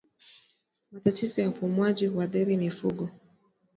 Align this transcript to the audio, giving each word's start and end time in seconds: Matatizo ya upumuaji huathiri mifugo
Matatizo 0.91 1.41
ya 1.41 1.49
upumuaji 1.49 2.07
huathiri 2.07 2.57
mifugo 2.57 3.09